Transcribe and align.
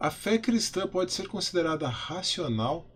A 0.00 0.10
fé 0.10 0.38
cristã 0.38 0.86
pode 0.86 1.12
ser 1.12 1.28
considerada 1.28 1.86
racional? 1.86 2.88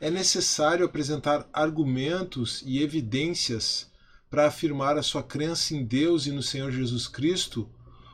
É 0.00 0.10
necessário 0.10 0.84
apresentar 0.84 1.48
argumentos 1.52 2.64
e 2.66 2.82
evidências 2.82 3.88
para 4.28 4.48
afirmar 4.48 4.98
a 4.98 5.04
sua 5.04 5.22
crença 5.22 5.72
em 5.72 5.84
Deus 5.84 6.26
e 6.26 6.32
no 6.32 6.42
Senhor 6.42 6.72
Jesus 6.72 7.06
Cristo? 7.06 7.70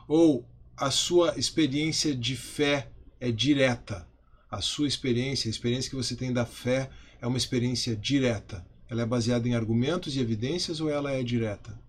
Ou 0.07 0.47
a 0.77 0.91
sua 0.91 1.39
experiência 1.39 2.15
de 2.15 2.35
fé 2.35 2.91
é 3.19 3.31
direta? 3.31 4.07
A 4.47 4.61
sua 4.61 4.87
experiência, 4.87 5.49
a 5.49 5.49
experiência 5.49 5.89
que 5.89 5.95
você 5.95 6.15
tem 6.15 6.31
da 6.31 6.45
fé, 6.45 6.91
é 7.19 7.25
uma 7.25 7.39
experiência 7.39 7.95
direta? 7.95 8.63
Ela 8.87 9.01
é 9.01 9.05
baseada 9.07 9.47
em 9.47 9.55
argumentos 9.55 10.15
e 10.15 10.19
evidências 10.19 10.79
ou 10.79 10.87
ela 10.87 11.11
é 11.11 11.23
direta? 11.23 11.81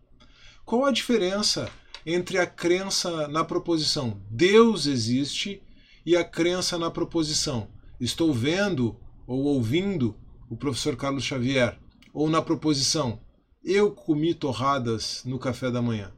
Qual 0.65 0.87
a 0.87 0.91
diferença 0.91 1.71
entre 2.07 2.39
a 2.39 2.47
crença 2.47 3.29
na 3.29 3.45
proposição 3.45 4.23
Deus 4.31 4.87
existe 4.87 5.61
e 6.05 6.16
a 6.16 6.25
crença 6.25 6.79
na 6.79 6.91
proposição 6.91 7.68
estou 8.00 8.32
vendo 8.32 8.96
ou 9.26 9.45
ouvindo 9.45 10.17
o 10.50 10.57
professor 10.57 10.96
Carlos 10.96 11.25
Xavier, 11.25 11.79
ou 12.12 12.29
na 12.29 12.43
proposição 12.43 13.21
eu 13.64 13.90
comi 13.90 14.35
torradas 14.35 15.22
no 15.25 15.39
café 15.39 15.71
da 15.71 15.81
manhã. 15.81 16.12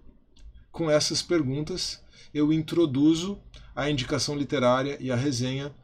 Com 0.72 0.90
essas 0.90 1.22
perguntas, 1.22 2.02
eu 2.34 2.52
introduzo 2.52 3.40
a 3.74 3.88
indicação 3.88 4.36
literária 4.36 4.98
e 5.00 5.10
a 5.10 5.16
resenha 5.16 5.74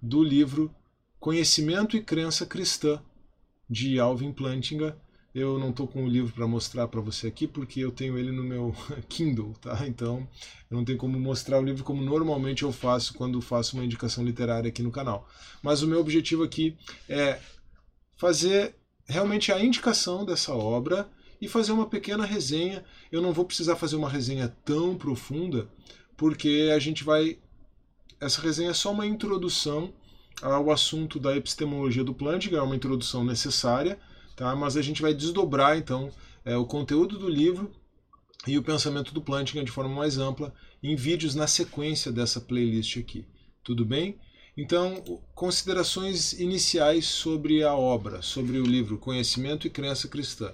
do 0.00 0.22
livro 0.22 0.74
Conhecimento 1.20 1.96
e 1.96 2.02
Crença 2.02 2.44
Cristã, 2.44 3.00
de 3.70 4.00
Alvin 4.00 4.32
Plantinga, 4.32 5.00
eu 5.34 5.58
não 5.58 5.70
estou 5.70 5.88
com 5.88 6.04
o 6.04 6.08
livro 6.08 6.32
para 6.32 6.46
mostrar 6.46 6.86
para 6.88 7.00
você 7.00 7.26
aqui 7.26 7.46
porque 7.46 7.80
eu 7.80 7.90
tenho 7.90 8.18
ele 8.18 8.30
no 8.30 8.42
meu 8.42 8.74
Kindle, 9.08 9.54
tá? 9.60 9.86
Então 9.86 10.28
eu 10.70 10.76
não 10.76 10.84
tenho 10.84 10.98
como 10.98 11.18
mostrar 11.18 11.58
o 11.58 11.64
livro 11.64 11.82
como 11.82 12.02
normalmente 12.02 12.62
eu 12.62 12.72
faço 12.72 13.14
quando 13.14 13.40
faço 13.40 13.76
uma 13.76 13.84
indicação 13.84 14.24
literária 14.24 14.68
aqui 14.68 14.82
no 14.82 14.90
canal. 14.90 15.26
Mas 15.62 15.82
o 15.82 15.86
meu 15.86 16.00
objetivo 16.00 16.42
aqui 16.42 16.76
é 17.08 17.40
fazer 18.16 18.74
realmente 19.06 19.50
a 19.50 19.62
indicação 19.62 20.24
dessa 20.24 20.54
obra 20.54 21.08
e 21.40 21.48
fazer 21.48 21.72
uma 21.72 21.86
pequena 21.86 22.26
resenha. 22.26 22.84
Eu 23.10 23.22
não 23.22 23.32
vou 23.32 23.44
precisar 23.44 23.76
fazer 23.76 23.96
uma 23.96 24.10
resenha 24.10 24.54
tão 24.64 24.96
profunda 24.96 25.68
porque 26.16 26.70
a 26.74 26.78
gente 26.78 27.02
vai. 27.02 27.38
Essa 28.20 28.40
resenha 28.40 28.70
é 28.70 28.74
só 28.74 28.92
uma 28.92 29.06
introdução 29.06 29.92
ao 30.40 30.70
assunto 30.70 31.18
da 31.18 31.36
epistemologia 31.36 32.04
do 32.04 32.14
Plantinga, 32.14 32.58
é 32.58 32.62
uma 32.62 32.76
introdução 32.76 33.24
necessária 33.24 33.98
tá? 34.42 34.56
mas 34.56 34.76
a 34.76 34.82
gente 34.82 35.00
vai 35.00 35.14
desdobrar 35.14 35.78
então 35.78 36.10
é, 36.44 36.56
o 36.56 36.66
conteúdo 36.66 37.18
do 37.18 37.28
livro 37.28 37.70
e 38.46 38.58
o 38.58 38.62
pensamento 38.62 39.14
do 39.14 39.22
Plantinga 39.22 39.64
de 39.64 39.70
forma 39.70 39.94
mais 39.94 40.18
ampla 40.18 40.52
em 40.82 40.96
vídeos 40.96 41.34
na 41.34 41.46
sequência 41.46 42.10
dessa 42.10 42.40
playlist 42.40 42.96
aqui. 42.96 43.24
Tudo 43.62 43.84
bem? 43.84 44.18
Então, 44.56 45.02
considerações 45.34 46.32
iniciais 46.34 47.06
sobre 47.06 47.62
a 47.62 47.74
obra, 47.74 48.20
sobre 48.20 48.58
o 48.58 48.64
livro 48.64 48.98
Conhecimento 48.98 49.66
e 49.66 49.70
Crença 49.70 50.08
Cristã. 50.08 50.52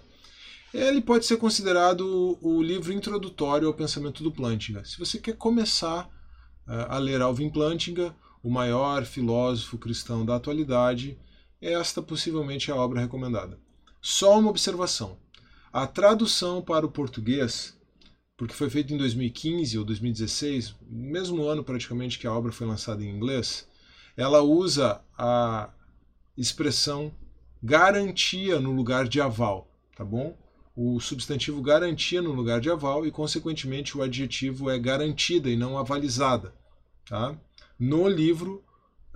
Ele 0.72 1.00
pode 1.00 1.24
ser 1.24 1.38
considerado 1.38 2.38
o 2.42 2.62
livro 2.62 2.92
introdutório 2.92 3.66
ao 3.66 3.74
pensamento 3.74 4.22
do 4.22 4.30
Plantinga. 4.30 4.84
Se 4.84 4.98
você 4.98 5.18
quer 5.18 5.34
começar 5.34 6.04
uh, 6.66 6.86
a 6.90 6.98
ler 6.98 7.22
Alvin 7.22 7.48
Plantinga, 7.48 8.14
o 8.42 8.50
maior 8.50 9.04
filósofo 9.04 9.78
cristão 9.78 10.26
da 10.26 10.36
atualidade, 10.36 11.18
esta 11.60 12.02
possivelmente 12.02 12.70
é 12.70 12.74
a 12.74 12.76
obra 12.76 13.00
recomendada. 13.00 13.58
Só 14.00 14.38
uma 14.38 14.50
observação. 14.50 15.18
A 15.72 15.86
tradução 15.86 16.62
para 16.62 16.86
o 16.86 16.90
português, 16.90 17.76
porque 18.36 18.54
foi 18.54 18.70
feita 18.70 18.92
em 18.92 18.96
2015 18.96 19.78
ou 19.78 19.84
2016, 19.84 20.74
mesmo 20.88 21.44
ano 21.46 21.64
praticamente 21.64 22.18
que 22.18 22.26
a 22.26 22.32
obra 22.32 22.52
foi 22.52 22.66
lançada 22.66 23.02
em 23.02 23.10
inglês, 23.10 23.68
ela 24.16 24.40
usa 24.40 25.00
a 25.16 25.70
expressão 26.36 27.12
garantia 27.62 28.60
no 28.60 28.72
lugar 28.72 29.08
de 29.08 29.20
aval, 29.20 29.68
tá 29.96 30.04
bom? 30.04 30.36
O 30.74 31.00
substantivo 31.00 31.60
garantia 31.60 32.22
no 32.22 32.32
lugar 32.32 32.60
de 32.60 32.70
aval 32.70 33.04
e, 33.04 33.10
consequentemente, 33.10 33.98
o 33.98 34.02
adjetivo 34.02 34.70
é 34.70 34.78
garantida 34.78 35.50
e 35.50 35.56
não 35.56 35.76
avalizada, 35.76 36.54
tá? 37.04 37.36
No 37.78 38.08
livro 38.08 38.64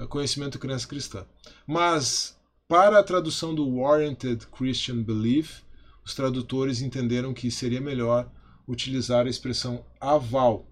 Conhecimento 0.09 0.57
e 0.57 0.61
Crença 0.61 0.87
Cristã. 0.87 1.25
Mas 1.67 2.37
para 2.73 3.01
a 3.01 3.03
tradução 3.03 3.55
do 3.55 3.69
Warranted 3.69 4.47
Christian 4.47 5.03
Belief, 5.03 5.61
os 6.03 6.15
tradutores 6.15 6.81
entenderam 6.81 7.35
que 7.35 7.51
seria 7.51 7.83
melhor 7.83 8.33
utilizar 8.67 9.27
a 9.27 9.29
expressão 9.29 9.85
aval. 10.01 10.67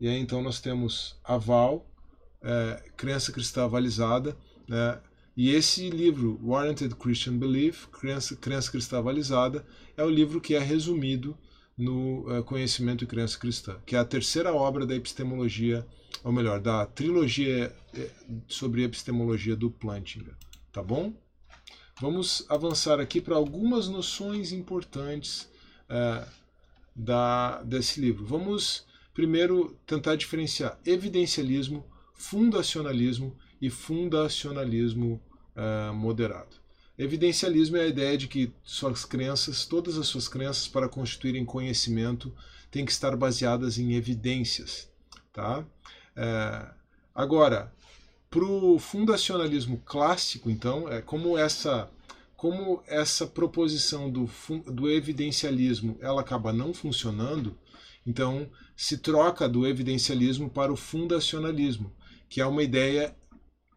E 0.00 0.06
aí 0.06 0.20
então 0.20 0.40
nós 0.44 0.60
temos 0.60 1.18
aval, 1.24 1.90
é, 2.40 2.80
crença 2.96 3.32
cristã 3.32 3.64
avalizada, 3.64 4.36
né? 4.68 5.00
E 5.36 5.50
esse 5.50 5.90
livro, 5.90 6.38
Warranted 6.40 6.94
Christian 6.94 7.36
Belief, 7.36 7.88
Crença, 7.88 8.36
crença 8.36 8.70
Cristã 8.70 8.98
Avalizada, 8.98 9.66
é 9.96 10.04
o 10.04 10.08
livro 10.08 10.40
que 10.40 10.54
é 10.54 10.60
resumido 10.60 11.36
no 11.76 12.30
uh, 12.30 12.44
Conhecimento 12.44 13.02
e 13.02 13.08
Crença 13.08 13.36
Cristã, 13.36 13.76
que 13.84 13.96
é 13.96 13.98
a 13.98 14.04
terceira 14.04 14.54
obra 14.54 14.86
da 14.86 14.94
epistemologia, 14.94 15.84
ou 16.22 16.30
melhor, 16.30 16.60
da 16.60 16.86
trilogia 16.86 17.74
é, 17.92 18.08
sobre 18.46 18.84
epistemologia 18.84 19.56
do 19.56 19.68
Plantinga. 19.68 20.38
Tá 20.70 20.80
bom? 20.80 21.12
Vamos 22.00 22.46
avançar 22.48 22.98
aqui 22.98 23.20
para 23.20 23.36
algumas 23.36 23.86
noções 23.86 24.52
importantes 24.52 25.50
é, 25.86 26.24
da, 26.96 27.62
desse 27.62 28.00
livro. 28.00 28.24
Vamos 28.24 28.86
primeiro 29.12 29.76
tentar 29.86 30.16
diferenciar 30.16 30.78
evidencialismo, 30.86 31.84
fundacionalismo 32.14 33.36
e 33.60 33.68
fundacionalismo 33.68 35.20
é, 35.54 35.92
moderado. 35.92 36.56
Evidencialismo 36.96 37.76
é 37.76 37.82
a 37.82 37.88
ideia 37.88 38.16
de 38.16 38.28
que 38.28 38.50
suas 38.64 39.04
crenças, 39.04 39.66
todas 39.66 39.98
as 39.98 40.06
suas 40.06 40.26
crenças 40.26 40.66
para 40.66 40.88
constituírem 40.88 41.44
conhecimento, 41.44 42.34
têm 42.70 42.86
que 42.86 42.92
estar 42.92 43.14
baseadas 43.14 43.78
em 43.78 43.92
evidências. 43.92 44.90
Tá? 45.34 45.66
É, 46.16 46.66
agora, 47.14 47.70
para 48.30 48.44
o 48.44 48.78
fundacionalismo 48.78 49.78
clássico, 49.84 50.48
então, 50.48 50.88
é 50.88 51.02
como 51.02 51.36
essa 51.36 51.90
como 52.36 52.82
essa 52.86 53.26
proposição 53.26 54.10
do, 54.10 54.30
do 54.72 54.90
evidencialismo 54.90 55.98
ela 56.00 56.22
acaba 56.22 56.54
não 56.54 56.72
funcionando, 56.72 57.58
então 58.06 58.48
se 58.74 58.96
troca 58.96 59.46
do 59.46 59.66
evidencialismo 59.66 60.48
para 60.48 60.72
o 60.72 60.76
fundacionalismo, 60.76 61.92
que 62.30 62.40
é 62.40 62.46
uma 62.46 62.62
ideia 62.62 63.14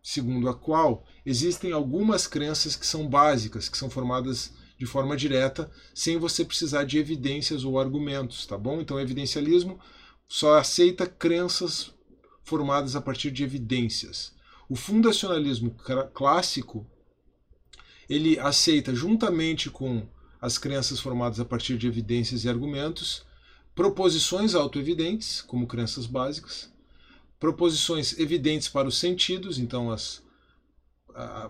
segundo 0.02 0.48
a 0.48 0.54
qual 0.54 1.06
existem 1.26 1.74
algumas 1.74 2.26
crenças 2.26 2.78
que 2.78 2.88
são 2.88 3.06
básicas, 3.06 3.68
que 3.68 3.78
são 3.78 3.90
formadas 3.90 4.54
de 4.78 4.86
forma 4.86 5.18
direta, 5.18 5.70
sem 5.94 6.18
você 6.18 6.46
precisar 6.46 6.86
de 6.86 6.98
evidências 6.98 7.66
ou 7.66 7.80
argumentos, 7.80 8.46
tá 8.46 8.58
bom? 8.58 8.80
Então, 8.80 8.98
o 8.98 9.00
evidencialismo 9.00 9.78
só 10.28 10.58
aceita 10.58 11.06
crenças 11.06 11.94
formadas 12.44 12.96
a 12.96 13.02
partir 13.02 13.32
de 13.32 13.44
evidências. 13.44 14.34
O 14.70 14.76
fundacionalismo 14.76 15.76
clássico 16.14 16.86
ele 18.10 18.40
aceita, 18.40 18.94
juntamente 18.94 19.70
com 19.70 20.08
as 20.42 20.58
crenças 20.58 21.00
formadas 21.00 21.40
a 21.40 21.46
partir 21.46 21.78
de 21.78 21.88
evidências 21.88 22.44
e 22.44 22.50
argumentos, 22.50 23.26
proposições 23.74 24.56
autoevidentes, 24.56 25.42
como 25.42 25.68
crenças 25.68 26.06
básicas, 26.06 26.72
proposições 27.40 28.18
evidentes 28.20 28.68
para 28.68 28.88
os 28.88 28.98
sentidos, 28.98 29.58
então 29.58 29.92
as 29.92 30.22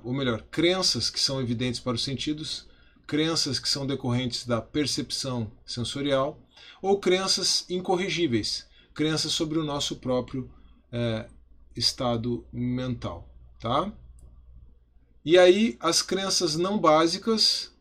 ou 0.04 0.14
melhor, 0.14 0.44
crenças 0.52 1.10
que 1.10 1.20
são 1.20 1.40
evidentes 1.40 1.80
para 1.80 1.96
os 1.96 2.04
sentidos, 2.04 2.68
crenças 3.08 3.60
que 3.60 3.70
são 3.70 3.88
decorrentes 3.88 4.46
da 4.46 4.62
percepção 4.62 5.52
sensorial, 5.66 6.40
ou 6.82 7.00
crenças 7.00 7.66
incorrigíveis, 7.70 8.68
crenças 8.94 9.32
sobre 9.32 9.58
o 9.58 9.64
nosso 9.64 9.98
próprio 9.98 10.52
é, 10.92 11.28
estado 11.76 12.46
mental. 12.52 13.30
Tá? 13.60 13.92
E 15.24 15.38
aí 15.38 15.78
as 15.80 16.02
crenças 16.02 16.56
não 16.56 16.78
básicas 16.78 17.72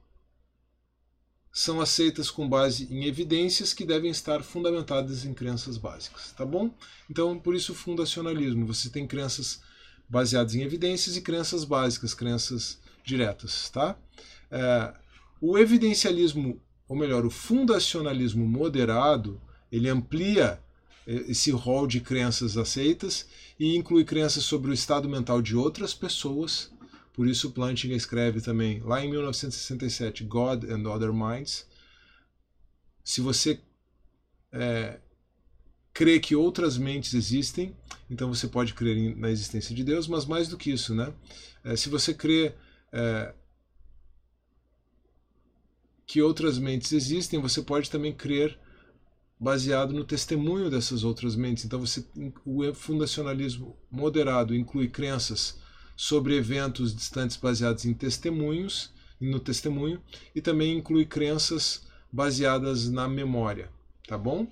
são 1.52 1.80
aceitas 1.80 2.30
com 2.30 2.48
base 2.48 2.88
em 2.90 3.04
evidências 3.04 3.74
que 3.74 3.84
devem 3.84 4.10
estar 4.10 4.42
fundamentadas 4.42 5.24
em 5.24 5.34
crenças 5.34 5.76
básicas, 5.76 6.32
tá 6.32 6.46
bom? 6.46 6.70
Então, 7.10 7.38
por 7.38 7.54
isso 7.54 7.72
o 7.72 7.74
fundacionalismo, 7.74 8.66
você 8.66 8.88
tem 8.88 9.06
crenças 9.06 9.60
baseadas 10.08 10.54
em 10.54 10.62
evidências 10.62 11.14
e 11.16 11.20
crenças 11.20 11.64
básicas, 11.64 12.14
crenças 12.14 12.78
diretas, 13.04 13.68
tá? 13.68 13.98
É, 14.50 14.94
o 15.40 15.58
evidencialismo, 15.58 16.60
ou 16.88 16.96
melhor, 16.96 17.26
o 17.26 17.30
fundacionalismo 17.30 18.46
moderado, 18.46 19.40
ele 19.70 19.88
amplia 19.88 20.58
esse 21.06 21.50
rol 21.50 21.86
de 21.86 22.00
crenças 22.00 22.56
aceitas 22.56 23.26
e 23.58 23.76
inclui 23.76 24.04
crenças 24.04 24.44
sobre 24.44 24.70
o 24.70 24.74
estado 24.74 25.08
mental 25.08 25.42
de 25.42 25.56
outras 25.56 25.92
pessoas, 25.94 26.70
por 27.12 27.26
isso 27.26 27.50
Plantinga 27.50 27.94
escreve 27.94 28.40
também, 28.40 28.80
lá 28.80 29.04
em 29.04 29.10
1967, 29.10 30.24
God 30.24 30.64
and 30.64 30.88
Other 30.88 31.12
Minds. 31.12 31.66
Se 33.04 33.20
você 33.20 33.60
é, 34.50 34.98
crê 35.92 36.18
que 36.18 36.34
outras 36.34 36.78
mentes 36.78 37.12
existem, 37.14 37.76
então 38.10 38.32
você 38.32 38.48
pode 38.48 38.72
crer 38.74 39.16
na 39.16 39.30
existência 39.30 39.74
de 39.74 39.84
Deus, 39.84 40.06
mas 40.06 40.24
mais 40.24 40.48
do 40.48 40.56
que 40.56 40.70
isso, 40.70 40.94
né? 40.94 41.12
É, 41.64 41.76
se 41.76 41.88
você 41.88 42.14
crê 42.14 42.54
é, 42.92 43.34
que 46.06 46.22
outras 46.22 46.58
mentes 46.58 46.92
existem, 46.92 47.40
você 47.40 47.62
pode 47.62 47.90
também 47.90 48.12
crer 48.12 48.58
baseado 49.42 49.92
no 49.92 50.04
testemunho 50.04 50.70
dessas 50.70 51.02
outras 51.02 51.34
mentes. 51.34 51.64
Então, 51.64 51.80
você, 51.80 52.06
o 52.46 52.72
fundacionalismo 52.72 53.76
moderado 53.90 54.54
inclui 54.54 54.86
crenças 54.86 55.58
sobre 55.96 56.36
eventos 56.36 56.94
distantes 56.94 57.36
baseados 57.36 57.84
em 57.84 57.92
testemunhos, 57.92 58.92
no 59.20 59.40
testemunho, 59.40 60.00
e 60.32 60.40
também 60.40 60.78
inclui 60.78 61.04
crenças 61.04 61.88
baseadas 62.12 62.88
na 62.88 63.08
memória, 63.08 63.68
tá 64.06 64.16
bom? 64.16 64.46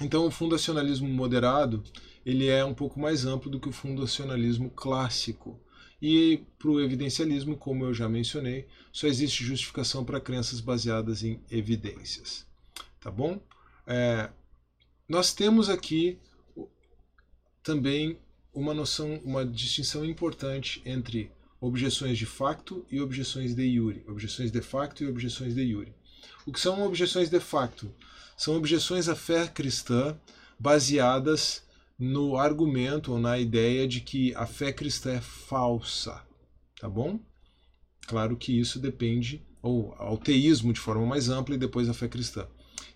Então, 0.00 0.26
o 0.26 0.30
fundacionalismo 0.30 1.08
moderado 1.08 1.84
ele 2.26 2.48
é 2.48 2.64
um 2.64 2.74
pouco 2.74 2.98
mais 2.98 3.24
amplo 3.24 3.48
do 3.48 3.60
que 3.60 3.68
o 3.68 3.72
fundacionalismo 3.72 4.70
clássico. 4.70 5.60
E 6.02 6.42
para 6.58 6.70
o 6.70 6.80
evidencialismo, 6.80 7.56
como 7.56 7.84
eu 7.84 7.94
já 7.94 8.08
mencionei, 8.08 8.66
só 8.90 9.06
existe 9.06 9.44
justificação 9.44 10.04
para 10.04 10.20
crenças 10.20 10.60
baseadas 10.60 11.22
em 11.22 11.40
evidências. 11.48 12.44
Tá 12.98 13.08
bom? 13.08 13.40
É, 13.92 14.30
nós 15.08 15.34
temos 15.34 15.68
aqui 15.68 16.16
também 17.60 18.16
uma 18.54 18.72
noção, 18.72 19.20
uma 19.24 19.44
distinção 19.44 20.04
importante 20.04 20.80
entre 20.86 21.32
objeções 21.60 22.16
de 22.16 22.24
facto 22.24 22.86
e 22.88 23.00
objeções 23.00 23.52
de 23.52 23.62
iure. 23.62 24.04
Objeções 24.06 24.52
de 24.52 24.60
facto 24.60 25.02
e 25.02 25.08
objeções 25.08 25.56
de 25.56 25.62
iure. 25.62 25.92
O 26.46 26.52
que 26.52 26.60
são 26.60 26.86
objeções 26.86 27.28
de 27.28 27.40
facto? 27.40 27.92
São 28.36 28.56
objeções 28.56 29.08
à 29.08 29.16
fé 29.16 29.48
cristã 29.48 30.16
baseadas 30.56 31.64
no 31.98 32.36
argumento 32.36 33.10
ou 33.10 33.18
na 33.18 33.40
ideia 33.40 33.88
de 33.88 34.00
que 34.00 34.32
a 34.36 34.46
fé 34.46 34.72
cristã 34.72 35.14
é 35.14 35.20
falsa, 35.20 36.22
tá 36.80 36.88
bom? 36.88 37.18
Claro 38.06 38.36
que 38.36 38.56
isso 38.56 38.78
depende, 38.78 39.44
ou 39.60 39.92
ao 39.98 40.16
teísmo 40.16 40.72
de 40.72 40.78
forma 40.78 41.04
mais 41.04 41.28
ampla 41.28 41.56
e 41.56 41.58
depois 41.58 41.88
a 41.88 41.94
fé 41.94 42.06
cristã. 42.06 42.46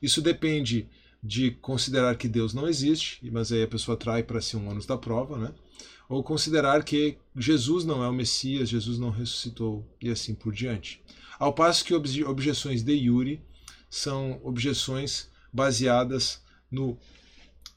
Isso 0.04 0.20
depende 0.20 0.86
de 1.22 1.52
considerar 1.52 2.18
que 2.18 2.28
Deus 2.28 2.52
não 2.52 2.68
existe, 2.68 3.18
mas 3.30 3.50
aí 3.50 3.62
a 3.62 3.66
pessoa 3.66 3.96
trai 3.96 4.22
para 4.22 4.38
si 4.38 4.54
um 4.54 4.68
ônus 4.68 4.84
da 4.84 4.98
prova, 4.98 5.38
né? 5.38 5.54
Ou 6.10 6.22
considerar 6.22 6.84
que 6.84 7.16
Jesus 7.34 7.86
não 7.86 8.04
é 8.04 8.08
o 8.10 8.12
Messias, 8.12 8.68
Jesus 8.68 8.98
não 8.98 9.08
ressuscitou 9.08 9.82
e 9.98 10.10
assim 10.10 10.34
por 10.34 10.52
diante. 10.52 11.02
Ao 11.38 11.54
passo 11.54 11.82
que 11.82 11.94
objeções 11.94 12.82
de 12.82 12.92
Yuri 12.92 13.42
são 13.88 14.38
objeções 14.44 15.30
baseadas 15.50 16.42
no 16.70 16.98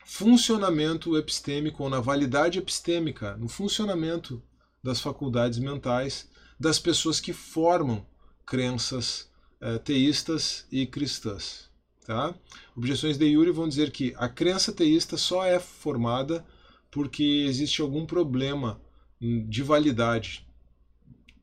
funcionamento 0.05 1.15
epistêmico 1.15 1.81
ou 1.81 1.89
na 1.89 2.01
validade 2.01 2.59
epistêmica, 2.59 3.37
no 3.37 3.47
funcionamento 3.47 4.43
das 4.83 4.99
faculdades 4.99 5.59
mentais 5.59 6.27
das 6.59 6.77
pessoas 6.77 7.21
que 7.21 7.31
formam 7.31 8.05
crenças 8.45 9.29
eh, 9.61 9.77
teístas 9.77 10.65
e 10.69 10.85
cristãs. 10.85 11.67
Tá? 12.07 12.33
Objeções 12.73 13.17
de 13.17 13.25
Yuri 13.25 13.51
vão 13.51 13.67
dizer 13.67 13.91
que 13.91 14.15
a 14.15 14.29
crença 14.29 14.71
teísta 14.71 15.17
só 15.17 15.43
é 15.43 15.59
formada 15.59 16.45
porque 16.89 17.43
existe 17.45 17.81
algum 17.81 18.05
problema 18.05 18.79
de 19.19 19.61
validade 19.61 20.47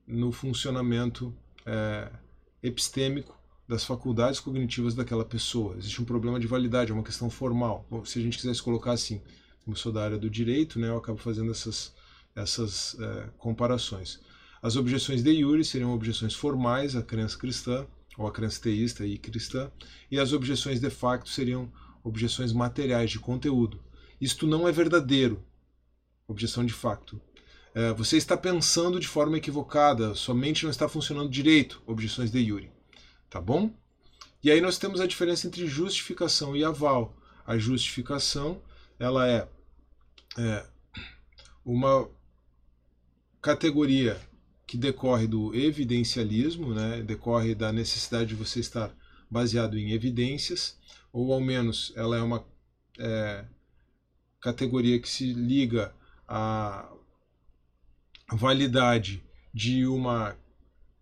no 0.06 0.32
funcionamento 0.32 1.36
eh, 1.66 2.10
epistêmico 2.62 3.38
das 3.68 3.84
faculdades 3.84 4.40
cognitivas 4.40 4.94
daquela 4.94 5.22
pessoa. 5.22 5.76
Existe 5.76 6.00
um 6.00 6.04
problema 6.06 6.40
de 6.40 6.46
validade, 6.46 6.90
é 6.90 6.94
uma 6.94 7.04
questão 7.04 7.28
formal. 7.28 7.86
Se 8.06 8.18
a 8.18 8.22
gente 8.22 8.38
quisesse 8.38 8.62
colocar 8.62 8.92
assim, 8.92 9.20
como 9.66 9.76
sou 9.76 9.92
da 9.92 10.02
área 10.02 10.18
do 10.18 10.30
direito, 10.30 10.78
né, 10.78 10.88
eu 10.88 10.96
acabo 10.96 11.18
fazendo 11.18 11.50
essas, 11.50 11.92
essas 12.34 12.98
é, 12.98 13.28
comparações. 13.36 14.18
As 14.62 14.76
objeções 14.76 15.22
de 15.22 15.30
Yuri 15.30 15.62
seriam 15.62 15.92
objeções 15.92 16.34
formais 16.34 16.96
à 16.96 17.02
crença 17.02 17.36
cristã, 17.36 17.86
ou 18.16 18.26
à 18.26 18.32
crença 18.32 18.60
teísta 18.60 19.06
e 19.06 19.18
cristã, 19.18 19.70
e 20.10 20.18
as 20.18 20.32
objeções 20.32 20.80
de 20.80 20.90
facto 20.90 21.28
seriam 21.28 21.72
objeções 22.02 22.52
materiais 22.52 23.10
de 23.10 23.18
conteúdo. 23.18 23.82
Isto 24.20 24.46
não 24.46 24.68
é 24.68 24.72
verdadeiro. 24.72 25.44
Objeção 26.28 26.64
de 26.64 26.72
facto. 26.72 27.20
É, 27.74 27.92
você 27.92 28.16
está 28.16 28.36
pensando 28.36 29.00
de 29.00 29.08
forma 29.08 29.36
equivocada, 29.36 30.14
sua 30.14 30.34
mente 30.34 30.64
não 30.64 30.70
está 30.70 30.88
funcionando 30.88 31.28
direito. 31.28 31.82
Objeções 31.86 32.30
de 32.30 32.38
Yuri 32.38 32.74
tá 33.34 33.40
bom? 33.40 33.68
E 34.44 34.48
aí 34.48 34.60
nós 34.60 34.78
temos 34.78 35.00
a 35.00 35.08
diferença 35.08 35.48
entre 35.48 35.66
justificação 35.66 36.54
e 36.54 36.62
aval. 36.62 37.16
A 37.44 37.58
justificação, 37.58 38.62
ela 38.96 39.28
é, 39.28 39.48
é 40.38 40.64
uma 41.64 42.08
categoria 43.42 44.20
que 44.74 44.78
decorre 44.78 45.28
do 45.28 45.54
evidencialismo, 45.54 46.74
né? 46.74 47.00
decorre 47.00 47.54
da 47.54 47.72
necessidade 47.72 48.30
de 48.30 48.34
você 48.34 48.58
estar 48.58 48.92
baseado 49.30 49.78
em 49.78 49.92
evidências, 49.92 50.76
ou 51.12 51.32
ao 51.32 51.40
menos 51.40 51.92
ela 51.94 52.16
é 52.16 52.20
uma 52.20 52.44
é, 52.98 53.44
categoria 54.40 54.98
que 54.98 55.08
se 55.08 55.32
liga 55.32 55.94
à 56.26 56.90
validade 58.32 59.22
de 59.54 59.86
uma 59.86 60.36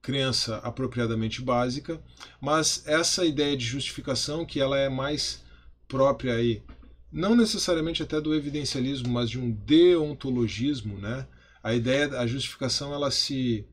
crença 0.02 0.58
apropriadamente 0.58 1.40
básica, 1.40 1.98
mas 2.42 2.86
essa 2.86 3.24
ideia 3.24 3.56
de 3.56 3.64
justificação 3.64 4.44
que 4.44 4.60
ela 4.60 4.78
é 4.78 4.90
mais 4.90 5.42
própria 5.88 6.34
aí, 6.34 6.62
não 7.10 7.34
necessariamente 7.34 8.02
até 8.02 8.20
do 8.20 8.34
evidencialismo, 8.34 9.08
mas 9.08 9.30
de 9.30 9.38
um 9.38 9.50
deontologismo, 9.50 10.98
né? 10.98 11.26
A 11.62 11.74
ideia, 11.74 12.18
a 12.18 12.26
justificação, 12.26 12.92
ela 12.92 13.10
se, 13.10 13.64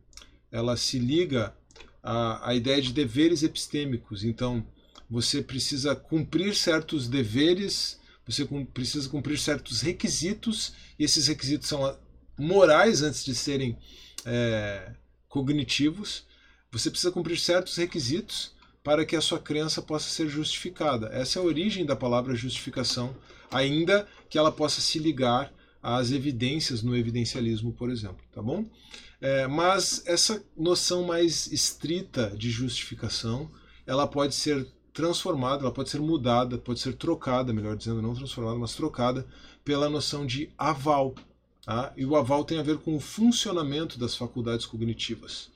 ela 0.51 0.77
se 0.77 0.99
liga 0.99 1.55
à, 2.03 2.49
à 2.49 2.55
ideia 2.55 2.81
de 2.81 2.93
deveres 2.93 3.43
epistêmicos. 3.43 4.23
Então, 4.23 4.65
você 5.09 5.41
precisa 5.41 5.95
cumprir 5.95 6.55
certos 6.55 7.07
deveres, 7.07 7.99
você 8.27 8.47
precisa 8.73 9.09
cumprir 9.09 9.39
certos 9.39 9.81
requisitos, 9.81 10.73
e 10.99 11.03
esses 11.03 11.27
requisitos 11.27 11.67
são 11.67 11.97
morais 12.37 13.01
antes 13.01 13.25
de 13.25 13.33
serem 13.33 13.77
é, 14.25 14.93
cognitivos, 15.27 16.25
você 16.71 16.89
precisa 16.89 17.11
cumprir 17.11 17.39
certos 17.39 17.75
requisitos 17.75 18.53
para 18.83 19.05
que 19.05 19.15
a 19.15 19.21
sua 19.21 19.39
crença 19.39 19.81
possa 19.81 20.09
ser 20.09 20.29
justificada. 20.29 21.07
Essa 21.07 21.39
é 21.39 21.41
a 21.41 21.45
origem 21.45 21.85
da 21.85 21.95
palavra 21.95 22.35
justificação, 22.35 23.15
ainda 23.51 24.07
que 24.29 24.37
ela 24.37 24.51
possa 24.51 24.79
se 24.79 24.99
ligar 24.99 25.51
às 25.81 26.11
evidências 26.11 26.83
no 26.83 26.95
evidencialismo, 26.95 27.71
por 27.73 27.89
exemplo, 27.89 28.23
tá 28.33 28.41
bom? 28.41 28.65
É, 29.21 29.47
mas 29.47 30.03
essa 30.05 30.43
noção 30.55 31.03
mais 31.03 31.47
estrita 31.47 32.33
de 32.35 32.49
justificação, 32.49 33.49
ela 33.85 34.07
pode 34.07 34.35
ser 34.35 34.67
transformada, 34.93 35.63
ela 35.63 35.71
pode 35.71 35.89
ser 35.89 35.99
mudada, 35.99 36.57
pode 36.57 36.79
ser 36.79 36.93
trocada, 36.95 37.53
melhor 37.53 37.75
dizendo, 37.75 38.01
não 38.01 38.13
transformada, 38.13 38.57
mas 38.57 38.75
trocada 38.75 39.25
pela 39.63 39.89
noção 39.89 40.25
de 40.25 40.49
aval, 40.57 41.15
Tá? 41.69 41.93
E 41.95 42.03
o 42.03 42.15
aval 42.15 42.43
tem 42.43 42.57
a 42.57 42.63
ver 42.63 42.79
com 42.79 42.95
o 42.95 42.99
funcionamento 42.99 43.99
das 43.99 44.15
faculdades 44.15 44.65
cognitivas. 44.65 45.51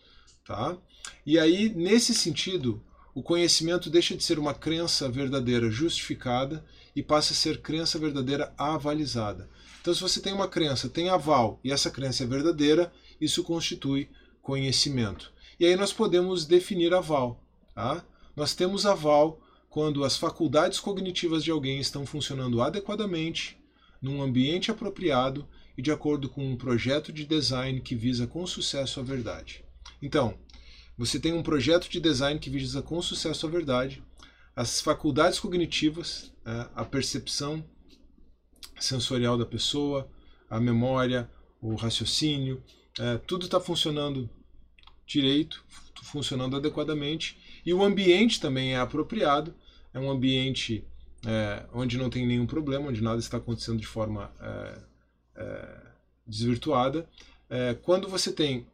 Tá? 0.45 0.77
E 1.25 1.39
aí, 1.39 1.69
nesse 1.69 2.13
sentido, 2.13 2.79
o 3.13 3.21
conhecimento 3.21 3.89
deixa 3.89 4.15
de 4.15 4.23
ser 4.23 4.39
uma 4.39 4.53
crença 4.53 5.07
verdadeira 5.07 5.69
justificada 5.69 6.65
e 6.95 7.03
passa 7.03 7.33
a 7.33 7.35
ser 7.35 7.61
crença 7.61 7.99
verdadeira 7.99 8.53
avalizada. 8.57 9.49
Então, 9.81 9.93
se 9.93 10.01
você 10.01 10.19
tem 10.19 10.33
uma 10.33 10.47
crença, 10.47 10.89
tem 10.89 11.09
aval, 11.09 11.59
e 11.63 11.71
essa 11.71 11.91
crença 11.91 12.23
é 12.23 12.27
verdadeira, 12.27 12.91
isso 13.19 13.43
constitui 13.43 14.09
conhecimento. 14.41 15.31
E 15.59 15.65
aí 15.65 15.75
nós 15.75 15.93
podemos 15.93 16.45
definir 16.45 16.93
aval. 16.93 17.41
Tá? 17.75 18.03
Nós 18.35 18.55
temos 18.55 18.85
aval 18.85 19.39
quando 19.69 20.03
as 20.03 20.17
faculdades 20.17 20.79
cognitivas 20.79 21.43
de 21.43 21.51
alguém 21.51 21.79
estão 21.79 22.05
funcionando 22.05 22.61
adequadamente, 22.61 23.57
num 24.01 24.21
ambiente 24.21 24.71
apropriado 24.71 25.47
e 25.77 25.81
de 25.81 25.91
acordo 25.91 26.29
com 26.29 26.45
um 26.45 26.55
projeto 26.55 27.11
de 27.11 27.25
design 27.25 27.81
que 27.81 27.95
visa 27.95 28.27
com 28.27 28.45
sucesso 28.45 28.99
a 28.99 29.03
verdade. 29.03 29.63
Então, 30.01 30.37
você 30.97 31.19
tem 31.19 31.33
um 31.33 31.43
projeto 31.43 31.89
de 31.89 31.99
design 31.99 32.39
que 32.39 32.49
visa 32.49 32.81
com 32.81 33.01
sucesso 33.01 33.47
a 33.47 33.49
verdade, 33.49 34.03
as 34.55 34.81
faculdades 34.81 35.39
cognitivas, 35.39 36.31
né, 36.45 36.69
a 36.75 36.85
percepção 36.85 37.63
sensorial 38.79 39.37
da 39.37 39.45
pessoa, 39.45 40.09
a 40.49 40.59
memória, 40.59 41.29
o 41.61 41.75
raciocínio, 41.75 42.63
é, 42.99 43.17
tudo 43.17 43.45
está 43.45 43.59
funcionando 43.59 44.29
direito, 45.05 45.63
funcionando 46.03 46.57
adequadamente, 46.57 47.37
e 47.65 47.73
o 47.73 47.83
ambiente 47.83 48.39
também 48.39 48.73
é 48.73 48.77
apropriado, 48.77 49.55
é 49.93 49.99
um 49.99 50.11
ambiente 50.11 50.85
é, 51.25 51.65
onde 51.73 51.97
não 51.97 52.09
tem 52.09 52.27
nenhum 52.27 52.45
problema, 52.45 52.89
onde 52.89 53.01
nada 53.01 53.19
está 53.19 53.37
acontecendo 53.37 53.79
de 53.79 53.87
forma 53.87 54.31
é, 55.35 55.81
desvirtuada. 56.27 57.07
Quando 57.83 58.07
você 58.07 58.31
tem 58.31 58.65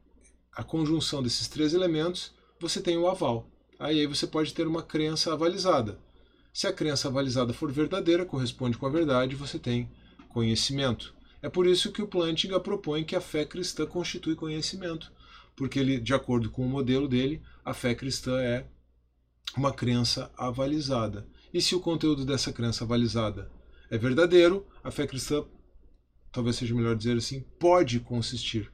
a 0.53 0.63
conjunção 0.63 1.23
desses 1.23 1.47
três 1.47 1.73
elementos, 1.73 2.33
você 2.59 2.81
tem 2.81 2.97
o 2.97 3.07
aval. 3.07 3.49
Aí, 3.79 3.99
aí 3.99 4.07
você 4.07 4.27
pode 4.27 4.53
ter 4.53 4.67
uma 4.67 4.83
crença 4.83 5.31
avalizada. 5.31 5.99
Se 6.53 6.67
a 6.67 6.73
crença 6.73 7.07
avalizada 7.07 7.53
for 7.53 7.71
verdadeira, 7.71 8.25
corresponde 8.25 8.77
com 8.77 8.85
a 8.85 8.89
verdade, 8.89 9.35
você 9.35 9.57
tem 9.57 9.89
conhecimento. 10.27 11.13
É 11.41 11.47
por 11.47 11.65
isso 11.65 11.91
que 11.91 12.01
o 12.01 12.07
Plantinga 12.07 12.59
propõe 12.59 13.03
que 13.03 13.15
a 13.15 13.21
fé 13.21 13.45
cristã 13.45 13.85
constitui 13.85 14.35
conhecimento, 14.35 15.11
porque 15.55 15.79
ele, 15.79 15.99
de 15.99 16.13
acordo 16.13 16.49
com 16.49 16.65
o 16.65 16.69
modelo 16.69 17.07
dele, 17.07 17.41
a 17.63 17.73
fé 17.73 17.95
cristã 17.95 18.39
é 18.41 18.65
uma 19.55 19.71
crença 19.71 20.31
avalizada. 20.37 21.27
E 21.53 21.61
se 21.61 21.75
o 21.75 21.79
conteúdo 21.79 22.25
dessa 22.25 22.51
crença 22.51 22.83
avalizada 22.83 23.49
é 23.89 23.97
verdadeiro, 23.97 24.67
a 24.83 24.91
fé 24.91 25.07
cristã, 25.07 25.43
talvez 26.31 26.57
seja 26.57 26.75
melhor 26.75 26.95
dizer 26.95 27.17
assim, 27.17 27.41
pode 27.57 27.99
consistir 27.99 28.71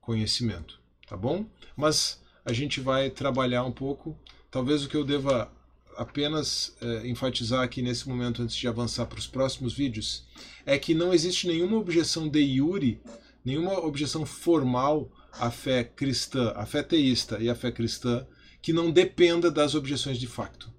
conhecimento, 0.00 0.80
tá 1.08 1.16
bom? 1.16 1.46
Mas 1.76 2.20
a 2.44 2.52
gente 2.52 2.80
vai 2.80 3.10
trabalhar 3.10 3.64
um 3.64 3.72
pouco, 3.72 4.16
talvez 4.50 4.84
o 4.84 4.88
que 4.88 4.96
eu 4.96 5.04
deva 5.04 5.50
apenas 5.96 6.76
é, 6.80 7.08
enfatizar 7.08 7.62
aqui 7.62 7.82
nesse 7.82 8.08
momento, 8.08 8.42
antes 8.42 8.54
de 8.54 8.68
avançar 8.68 9.06
para 9.06 9.18
os 9.18 9.26
próximos 9.26 9.74
vídeos, 9.74 10.24
é 10.64 10.78
que 10.78 10.94
não 10.94 11.12
existe 11.12 11.46
nenhuma 11.46 11.76
objeção 11.76 12.28
de 12.28 12.40
iure, 12.40 13.00
nenhuma 13.44 13.78
objeção 13.84 14.24
formal 14.24 15.10
à 15.32 15.50
fé 15.50 15.82
cristã, 15.82 16.52
à 16.54 16.64
fé 16.64 16.82
teísta 16.82 17.38
e 17.40 17.50
à 17.50 17.54
fé 17.54 17.72
cristã, 17.72 18.24
que 18.62 18.72
não 18.72 18.90
dependa 18.90 19.50
das 19.50 19.74
objeções 19.74 20.18
de 20.18 20.26
facto. 20.26 20.72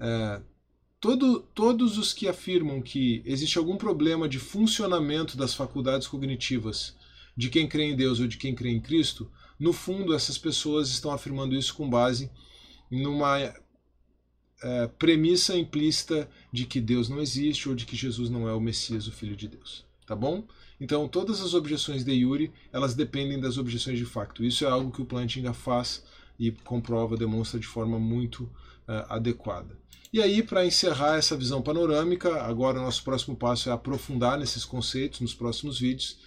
É, 0.00 0.40
todo, 0.98 1.40
todos 1.54 1.98
os 1.98 2.14
que 2.14 2.26
afirmam 2.26 2.80
que 2.80 3.22
existe 3.26 3.58
algum 3.58 3.76
problema 3.76 4.26
de 4.26 4.38
funcionamento 4.38 5.36
das 5.36 5.54
faculdades 5.54 6.08
cognitivas 6.08 6.96
de 7.36 7.50
quem 7.50 7.68
crê 7.68 7.84
em 7.84 7.96
Deus 7.96 8.20
ou 8.20 8.26
de 8.26 8.38
quem 8.38 8.54
crê 8.54 8.70
em 8.70 8.80
Cristo, 8.80 9.30
no 9.58 9.72
fundo 9.72 10.14
essas 10.14 10.38
pessoas 10.38 10.88
estão 10.88 11.10
afirmando 11.10 11.54
isso 11.54 11.74
com 11.74 11.88
base 11.88 12.30
numa 12.90 13.38
é, 14.62 14.86
premissa 14.98 15.56
implícita 15.56 16.28
de 16.52 16.64
que 16.64 16.80
Deus 16.80 17.08
não 17.08 17.20
existe 17.20 17.68
ou 17.68 17.74
de 17.74 17.84
que 17.84 17.96
Jesus 17.96 18.30
não 18.30 18.48
é 18.48 18.52
o 18.52 18.60
Messias, 18.60 19.06
o 19.06 19.12
Filho 19.12 19.36
de 19.36 19.48
Deus. 19.48 19.84
Tá 20.06 20.14
bom? 20.14 20.46
Então, 20.80 21.08
todas 21.08 21.40
as 21.40 21.54
objeções 21.54 22.04
de 22.04 22.12
Yuri, 22.12 22.52
elas 22.72 22.94
dependem 22.94 23.40
das 23.40 23.56
objeções 23.56 23.98
de 23.98 24.04
facto. 24.04 24.44
Isso 24.44 24.64
é 24.64 24.68
algo 24.68 24.90
que 24.90 25.00
o 25.00 25.06
Plantinga 25.06 25.52
faz 25.52 26.04
e 26.38 26.50
comprova, 26.50 27.16
demonstra 27.16 27.58
de 27.58 27.66
forma 27.66 27.98
muito 27.98 28.44
uh, 28.44 29.06
adequada. 29.08 29.78
E 30.12 30.20
aí, 30.20 30.42
para 30.42 30.64
encerrar 30.64 31.16
essa 31.16 31.36
visão 31.36 31.62
panorâmica, 31.62 32.42
agora 32.42 32.78
o 32.78 32.82
nosso 32.82 33.02
próximo 33.02 33.36
passo 33.36 33.68
é 33.68 33.72
aprofundar 33.72 34.38
nesses 34.38 34.64
conceitos 34.64 35.20
nos 35.20 35.34
próximos 35.34 35.78
vídeos. 35.78 36.18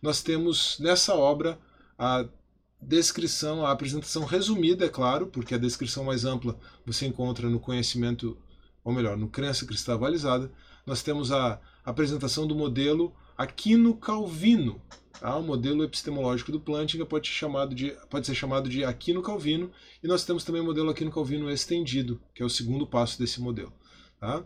Nós 0.00 0.22
temos 0.22 0.78
nessa 0.78 1.14
obra 1.14 1.58
a 1.98 2.26
descrição, 2.86 3.64
a 3.64 3.72
apresentação 3.72 4.24
resumida, 4.24 4.84
é 4.84 4.88
claro, 4.88 5.26
porque 5.26 5.54
a 5.54 5.58
descrição 5.58 6.04
mais 6.04 6.24
ampla 6.24 6.58
você 6.84 7.06
encontra 7.06 7.48
no 7.48 7.58
conhecimento, 7.58 8.36
ou 8.82 8.92
melhor, 8.92 9.16
no 9.16 9.28
crença 9.28 9.66
cristã 9.66 9.94
avalizada. 9.94 10.52
Nós 10.86 11.02
temos 11.02 11.32
a 11.32 11.58
apresentação 11.84 12.46
do 12.46 12.54
modelo 12.54 13.14
Aquino-Calvino. 13.36 14.80
Tá? 15.18 15.36
O 15.36 15.42
modelo 15.42 15.82
epistemológico 15.82 16.52
do 16.52 16.60
Plantinga 16.60 17.06
pode, 17.06 17.28
ser 17.28 17.34
chamado 17.34 17.74
de, 17.74 17.96
pode 18.10 18.26
ser 18.26 18.34
chamado 18.34 18.68
de 18.68 18.84
Aquino-Calvino, 18.84 19.70
e 20.02 20.06
nós 20.06 20.24
temos 20.24 20.44
também 20.44 20.60
o 20.60 20.64
modelo 20.64 20.90
Aquino-Calvino 20.90 21.50
estendido, 21.50 22.20
que 22.34 22.42
é 22.42 22.46
o 22.46 22.50
segundo 22.50 22.86
passo 22.86 23.18
desse 23.18 23.40
modelo. 23.40 23.72
Tá? 24.20 24.44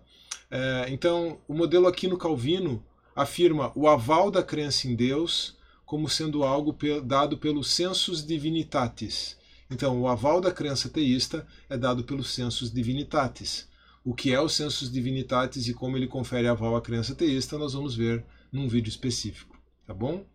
É, 0.51 0.87
então, 0.89 1.41
o 1.49 1.55
modelo 1.55 1.89
Aquino-Calvino 1.89 2.85
afirma 3.17 3.73
o 3.75 3.89
aval 3.89 4.31
da 4.31 4.45
crença 4.45 4.87
em 4.87 4.95
Deus 4.95 5.58
como 5.89 6.07
sendo 6.07 6.45
algo 6.45 6.77
dado 7.03 7.39
pelo 7.39 7.65
sensus 7.65 8.23
divinitatis. 8.23 9.39
Então, 9.71 9.99
o 9.99 10.07
aval 10.07 10.39
da 10.39 10.53
crença 10.53 10.87
teísta 10.87 11.47
é 11.67 11.79
dado 11.79 12.05
pelo 12.05 12.23
sensus 12.23 12.71
divinitatis. 12.71 13.67
O 14.05 14.15
que 14.15 14.31
é 14.31 14.39
o 14.39 14.51
sensus 14.51 14.93
divinitatis 14.93 15.67
e 15.67 15.73
como 15.73 15.97
ele 15.97 16.07
confere 16.07 16.47
aval 16.47 16.77
à 16.77 16.83
crença 16.83 17.15
teísta, 17.15 17.57
nós 17.57 17.73
vamos 17.73 17.97
ver 17.97 18.23
num 18.53 18.69
vídeo 18.69 18.91
específico, 18.91 19.59
tá 19.87 19.95
bom? 19.95 20.27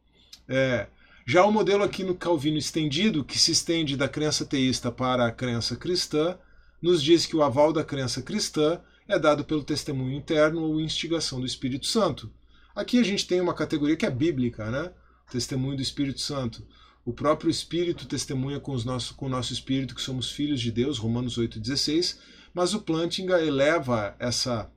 É, 0.50 0.88
já 1.24 1.45
o 1.45 1.51
modelo 1.51 1.83
aqui 1.83 2.03
no 2.03 2.15
Calvino 2.15 2.57
estendido, 2.57 3.24
que 3.24 3.38
se 3.38 3.51
estende 3.51 3.95
da 3.95 4.10
crença 4.10 4.43
teísta 4.43 4.91
para 4.91 5.27
a 5.27 5.31
crença 5.31 5.75
cristã, 5.75 6.36
nos 6.81 7.01
diz 7.01 7.27
que 7.27 7.36
o 7.36 7.43
aval 7.43 7.72
da 7.72 7.83
crença 7.83 8.24
cristã 8.24 8.81
é 9.07 9.19
dado 9.19 9.45
pelo 9.45 9.63
testemunho 9.63 10.17
interno 10.17 10.63
ou 10.63 10.81
instigação 10.81 11.39
do 11.39 11.45
Espírito 11.45 11.86
Santo. 11.86 12.33
Aqui 12.75 12.98
a 12.98 13.03
gente 13.03 13.27
tem 13.27 13.39
uma 13.39 13.53
categoria 13.53 13.95
que 13.95 14.07
é 14.07 14.10
bíblica, 14.10 14.72
né? 14.72 14.91
Testemunho 15.34 15.75
do 15.75 15.82
Espírito 15.82 16.22
Santo. 16.22 16.66
O 17.04 17.12
próprio 17.12 17.50
Espírito 17.50 18.08
testemunha 18.08 18.60
com, 18.60 18.72
os 18.72 18.86
nosso, 18.86 19.16
com 19.16 19.25
o 19.25 19.30
nosso 19.30 19.52
Espírito 19.52 19.96
que 19.96 20.02
somos 20.02 20.32
filhos 20.32 20.62
de 20.62 20.72
Deus, 20.72 20.98
Romanos 20.98 21.38
8,16, 21.38 22.18
mas 22.54 22.74
o 22.74 22.82
Plantinga 22.82 23.42
eleva 23.42 24.16
essa, 24.20 24.72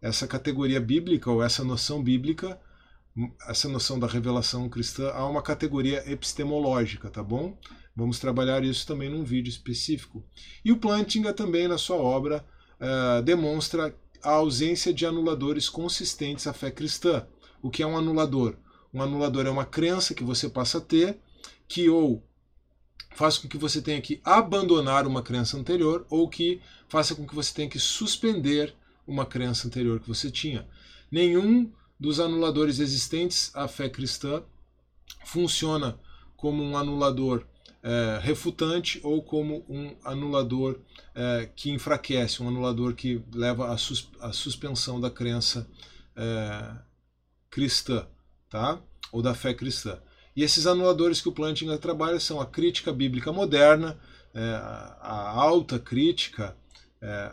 essa 0.00 0.26
categoria 0.26 0.80
bíblica, 0.80 1.30
ou 1.30 1.42
essa 1.42 1.62
noção 1.62 2.02
bíblica, 2.02 2.58
essa 3.46 3.68
noção 3.68 4.00
da 4.00 4.06
revelação 4.06 4.68
cristã, 4.68 5.10
a 5.10 5.28
uma 5.28 5.42
categoria 5.42 6.10
epistemológica, 6.10 7.10
tá 7.10 7.22
bom? 7.22 7.56
Vamos 7.94 8.18
trabalhar 8.18 8.64
isso 8.64 8.86
também 8.86 9.10
num 9.10 9.22
vídeo 9.22 9.50
específico. 9.50 10.24
E 10.64 10.72
o 10.72 10.78
Plantinga 10.78 11.32
também, 11.32 11.68
na 11.68 11.76
sua 11.76 11.96
obra, 11.96 12.44
uh, 12.80 13.22
demonstra 13.22 13.94
a 14.22 14.30
ausência 14.30 14.92
de 14.92 15.04
anuladores 15.04 15.68
consistentes 15.68 16.46
à 16.46 16.52
fé 16.52 16.70
cristã. 16.70 17.26
O 17.62 17.68
que 17.68 17.82
é 17.82 17.86
um 17.86 17.96
anulador? 17.96 18.56
Um 18.92 19.02
anulador 19.02 19.46
é 19.46 19.50
uma 19.50 19.64
crença 19.64 20.14
que 20.14 20.24
você 20.24 20.48
passa 20.48 20.78
a 20.78 20.80
ter, 20.80 21.18
que 21.68 21.88
ou 21.88 22.22
faz 23.14 23.38
com 23.38 23.48
que 23.48 23.58
você 23.58 23.80
tenha 23.80 24.00
que 24.00 24.20
abandonar 24.24 25.06
uma 25.06 25.22
crença 25.22 25.56
anterior, 25.56 26.06
ou 26.10 26.28
que 26.28 26.60
faça 26.88 27.14
com 27.14 27.26
que 27.26 27.34
você 27.34 27.52
tenha 27.54 27.68
que 27.68 27.78
suspender 27.78 28.74
uma 29.06 29.26
crença 29.26 29.66
anterior 29.66 30.00
que 30.00 30.08
você 30.08 30.30
tinha. 30.30 30.66
Nenhum 31.10 31.70
dos 31.98 32.18
anuladores 32.18 32.78
existentes 32.78 33.50
à 33.54 33.68
fé 33.68 33.88
cristã 33.88 34.42
funciona 35.24 35.98
como 36.36 36.62
um 36.62 36.76
anulador 36.76 37.44
é, 37.82 38.18
refutante 38.22 39.00
ou 39.02 39.22
como 39.22 39.64
um 39.68 39.94
anulador 40.04 40.80
é, 41.14 41.48
que 41.54 41.70
enfraquece, 41.70 42.42
um 42.42 42.48
anulador 42.48 42.94
que 42.94 43.22
leva 43.32 43.72
à, 43.72 43.76
sus 43.76 44.10
suspensão 44.32 45.00
da 45.00 45.10
crença 45.10 45.68
é, 46.16 46.74
cristã 47.50 48.06
tá? 48.50 48.80
ou 49.12 49.22
da 49.22 49.34
fé 49.34 49.54
cristã. 49.54 49.98
E 50.36 50.42
esses 50.42 50.66
anuladores 50.66 51.20
que 51.20 51.28
o 51.28 51.32
Plantinga 51.32 51.78
trabalha 51.78 52.20
são 52.20 52.40
a 52.40 52.46
crítica 52.46 52.92
bíblica 52.92 53.32
moderna, 53.32 53.98
é, 54.34 54.40
a 55.00 55.32
alta 55.34 55.78
crítica, 55.78 56.56
é, 57.00 57.32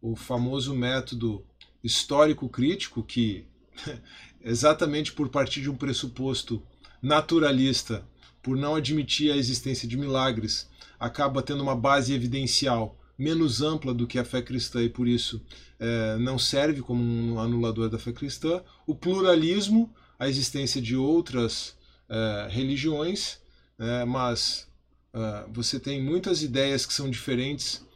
o 0.00 0.14
famoso 0.14 0.74
método 0.74 1.44
histórico 1.82 2.48
crítico, 2.48 3.02
que 3.02 3.46
exatamente 4.40 5.12
por 5.12 5.28
partir 5.28 5.62
de 5.62 5.70
um 5.70 5.76
pressuposto 5.76 6.62
naturalista, 7.02 8.04
por 8.42 8.56
não 8.56 8.74
admitir 8.74 9.32
a 9.32 9.36
existência 9.36 9.88
de 9.88 9.96
milagres, 9.96 10.68
acaba 10.98 11.42
tendo 11.42 11.62
uma 11.62 11.76
base 11.76 12.14
evidencial 12.14 12.96
menos 13.16 13.62
ampla 13.62 13.92
do 13.92 14.06
que 14.06 14.18
a 14.18 14.24
fé 14.24 14.40
cristã 14.40 14.80
e 14.80 14.88
por 14.88 15.08
isso 15.08 15.42
é, 15.78 16.16
não 16.18 16.38
serve 16.38 16.82
como 16.82 17.02
um 17.02 17.40
anulador 17.40 17.88
da 17.88 17.98
fé 17.98 18.12
cristã. 18.12 18.62
O 18.86 18.94
pluralismo, 18.94 19.92
a 20.18 20.28
existência 20.28 20.82
de 20.82 20.96
outras 20.96 21.76
uh, 22.08 22.48
religiões, 22.48 23.38
uh, 23.78 24.06
mas 24.06 24.66
uh, 25.14 25.50
você 25.52 25.78
tem 25.78 26.02
muitas 26.02 26.42
ideias 26.42 26.84
que 26.84 26.92
são 26.92 27.08
diferentes 27.08 27.86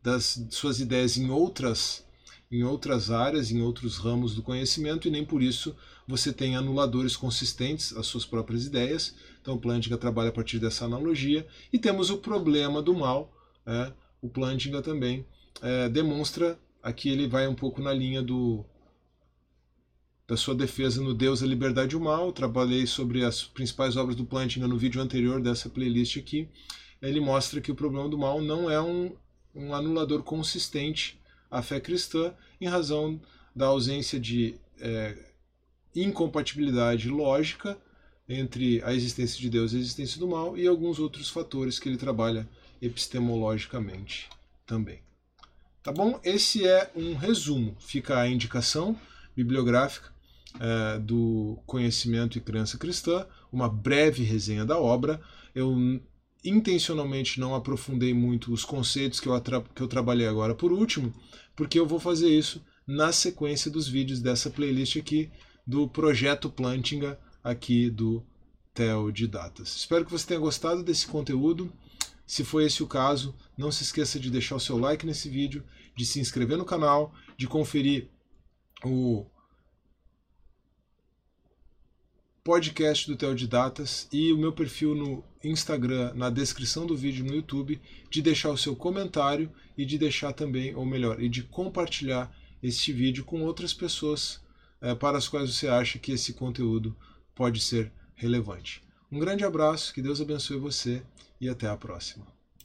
das 0.00 0.46
suas 0.50 0.78
ideias 0.78 1.16
em 1.16 1.28
outras 1.28 2.04
em 2.52 2.62
outras 2.62 3.10
áreas, 3.10 3.50
em 3.50 3.62
outros 3.62 3.96
ramos 3.96 4.32
do 4.32 4.42
conhecimento, 4.42 5.08
e 5.08 5.10
nem 5.10 5.24
por 5.24 5.42
isso 5.42 5.74
você 6.06 6.32
tem 6.32 6.54
anuladores 6.54 7.16
consistentes 7.16 7.92
às 7.96 8.06
suas 8.06 8.24
próprias 8.24 8.64
ideias. 8.64 9.12
Então, 9.42 9.58
Plantinga 9.58 9.98
trabalha 9.98 10.28
a 10.28 10.32
partir 10.32 10.60
dessa 10.60 10.84
analogia. 10.84 11.44
E 11.72 11.80
temos 11.80 12.10
o 12.10 12.18
problema 12.18 12.80
do 12.80 12.94
mal. 12.94 13.34
Né? 13.66 13.92
O 14.22 14.28
Plantinga 14.28 14.80
também 14.82 15.26
demonstra, 15.90 16.56
aqui 16.80 17.08
ele 17.08 17.26
vai 17.26 17.48
um 17.48 17.54
pouco 17.54 17.82
na 17.82 17.92
linha 17.92 18.22
do, 18.22 18.64
da 20.26 20.36
sua 20.36 20.54
defesa 20.54 21.02
no 21.02 21.12
Deus, 21.12 21.42
a 21.42 21.46
Liberdade 21.46 21.94
e 21.94 21.98
o 21.98 22.00
Mal. 22.00 22.32
Trabalhei 22.32 22.86
sobre 22.86 23.24
as 23.24 23.42
principais 23.42 23.96
obras 23.96 24.16
do 24.16 24.24
Plantinga 24.24 24.66
no 24.66 24.78
vídeo 24.78 25.00
anterior 25.00 25.40
dessa 25.40 25.68
playlist 25.68 26.16
aqui. 26.16 26.48
Ele 27.02 27.20
mostra 27.20 27.60
que 27.60 27.70
o 27.70 27.74
problema 27.74 28.08
do 28.08 28.16
mal 28.16 28.40
não 28.40 28.70
é 28.70 28.80
um, 28.80 29.14
um 29.54 29.74
anulador 29.74 30.22
consistente 30.22 31.20
à 31.50 31.60
fé 31.60 31.78
cristã, 31.78 32.32
em 32.58 32.66
razão 32.66 33.20
da 33.54 33.66
ausência 33.66 34.18
de 34.18 34.54
é, 34.80 35.14
incompatibilidade 35.94 37.10
lógica 37.10 37.78
entre 38.26 38.82
a 38.82 38.94
existência 38.94 39.38
de 39.38 39.50
Deus 39.50 39.72
e 39.72 39.76
a 39.76 39.80
existência 39.80 40.18
do 40.18 40.26
mal 40.26 40.56
e 40.56 40.66
alguns 40.66 40.98
outros 40.98 41.28
fatores 41.28 41.78
que 41.78 41.88
ele 41.88 41.98
trabalha 41.98 42.48
epistemologicamente 42.80 44.30
também. 44.66 45.00
Tá 45.82 45.92
bom? 45.92 46.18
Esse 46.24 46.66
é 46.66 46.90
um 46.96 47.14
resumo. 47.14 47.76
Fica 47.78 48.18
a 48.18 48.26
indicação 48.26 48.98
bibliográfica 49.36 50.13
é, 50.60 50.98
do 50.98 51.58
Conhecimento 51.66 52.38
e 52.38 52.40
Crença 52.40 52.78
Cristã, 52.78 53.26
uma 53.52 53.68
breve 53.68 54.22
resenha 54.22 54.64
da 54.64 54.78
obra. 54.78 55.20
Eu 55.54 55.76
intencionalmente 56.44 57.40
não 57.40 57.54
aprofundei 57.54 58.12
muito 58.12 58.52
os 58.52 58.64
conceitos 58.64 59.18
que 59.18 59.28
eu, 59.28 59.40
que 59.42 59.82
eu 59.82 59.88
trabalhei 59.88 60.26
agora 60.26 60.54
por 60.54 60.72
último, 60.72 61.12
porque 61.56 61.78
eu 61.78 61.86
vou 61.86 61.98
fazer 61.98 62.28
isso 62.28 62.62
na 62.86 63.12
sequência 63.12 63.70
dos 63.70 63.88
vídeos 63.88 64.20
dessa 64.20 64.50
playlist 64.50 64.96
aqui 64.96 65.30
do 65.66 65.88
projeto 65.88 66.50
Plantinga 66.50 67.18
aqui 67.42 67.88
do 67.88 68.22
Theo 68.74 69.10
de 69.10 69.26
Datas. 69.26 69.74
Espero 69.76 70.04
que 70.04 70.10
você 70.10 70.26
tenha 70.26 70.40
gostado 70.40 70.82
desse 70.82 71.06
conteúdo. 71.06 71.72
Se 72.26 72.42
foi 72.44 72.64
esse 72.64 72.82
o 72.82 72.86
caso, 72.86 73.34
não 73.56 73.70
se 73.70 73.82
esqueça 73.82 74.18
de 74.18 74.30
deixar 74.30 74.56
o 74.56 74.60
seu 74.60 74.78
like 74.78 75.06
nesse 75.06 75.28
vídeo, 75.28 75.64
de 75.96 76.04
se 76.04 76.20
inscrever 76.20 76.58
no 76.58 76.64
canal, 76.64 77.14
de 77.36 77.46
conferir 77.46 78.08
o 78.84 79.26
podcast 82.44 83.10
do 83.10 83.16
Theo 83.16 83.34
de 83.34 83.48
Datas 83.48 84.06
e 84.12 84.30
o 84.30 84.36
meu 84.36 84.52
perfil 84.52 84.94
no 84.94 85.24
Instagram 85.42 86.12
na 86.14 86.28
descrição 86.28 86.86
do 86.86 86.94
vídeo 86.94 87.24
no 87.24 87.34
YouTube, 87.34 87.80
de 88.10 88.20
deixar 88.20 88.50
o 88.50 88.58
seu 88.58 88.76
comentário 88.76 89.50
e 89.78 89.86
de 89.86 89.96
deixar 89.96 90.34
também, 90.34 90.74
ou 90.74 90.84
melhor, 90.84 91.22
e 91.22 91.28
de 91.30 91.42
compartilhar 91.42 92.30
este 92.62 92.92
vídeo 92.92 93.24
com 93.24 93.42
outras 93.42 93.72
pessoas 93.72 94.42
é, 94.78 94.94
para 94.94 95.16
as 95.16 95.26
quais 95.26 95.54
você 95.54 95.68
acha 95.68 95.98
que 95.98 96.12
esse 96.12 96.34
conteúdo 96.34 96.94
pode 97.34 97.62
ser 97.62 97.90
relevante. 98.14 98.82
Um 99.10 99.18
grande 99.18 99.42
abraço, 99.42 99.94
que 99.94 100.02
Deus 100.02 100.20
abençoe 100.20 100.58
você 100.58 101.02
e 101.40 101.48
até 101.48 101.66
a 101.66 101.76
próxima. 101.78 102.33